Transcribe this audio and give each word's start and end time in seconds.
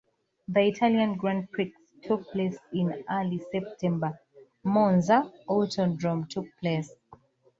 The 0.47 0.61
Italian 0.69 1.13
Grand 1.15 1.51
Prix 1.51 1.71
took 2.01 2.27
place 2.31 2.57
in 2.73 3.03
early 3.07 3.39
September 3.51 4.19
Monza 4.63 5.31
Autodrome 5.47 6.27
took 6.27 6.47
place. 6.59 6.91